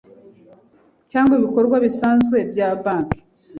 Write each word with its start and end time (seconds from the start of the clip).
cy 1.09 1.15
ibikorwa 1.37 1.75
bisanzwe 1.85 2.37
bya 2.51 2.69
banki 2.83 3.19